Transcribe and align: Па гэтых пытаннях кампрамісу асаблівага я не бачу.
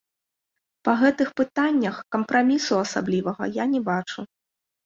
Па 0.87 0.95
гэтых 1.01 1.29
пытаннях 1.41 1.95
кампрамісу 2.15 2.81
асаблівага 2.85 3.51
я 3.63 3.71
не 3.75 3.85
бачу. 3.93 4.19